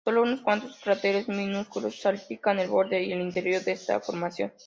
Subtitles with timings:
[0.03, 4.51] Solo unos cuantos cráteres minúsculos salpican el borde y el interior de esta formación.